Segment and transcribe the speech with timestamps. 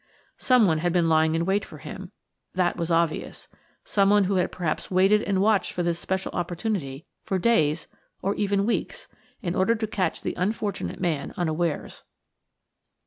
[0.39, 2.11] Someone had been lying in wait for him;
[2.55, 7.85] that was obvious–someone who had perhaps waited and watched for this special opportunity for days,
[8.19, 9.07] or even weeks,
[9.43, 12.01] in order to catch the unfortunate man unawares.